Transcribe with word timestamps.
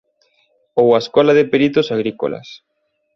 Ou 0.81 0.87
a 0.93 1.01
Escola 1.03 1.33
de 1.37 1.47
Peritos 1.51 1.87
Agrícolas. 1.95 2.47